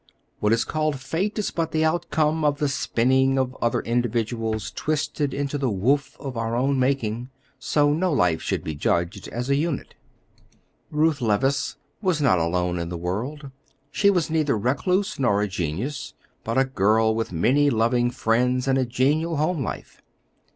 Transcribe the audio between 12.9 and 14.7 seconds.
world; she was neither